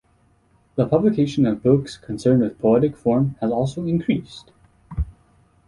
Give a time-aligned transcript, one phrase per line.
[0.77, 4.49] The publication of books concerned with poetic form has also increased.